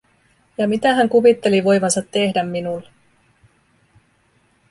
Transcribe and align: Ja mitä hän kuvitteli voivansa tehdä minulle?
Ja 0.57 0.67
mitä 0.67 0.93
hän 0.93 1.09
kuvitteli 1.09 1.63
voivansa 1.63 2.01
tehdä 2.01 2.43
minulle? 2.43 2.87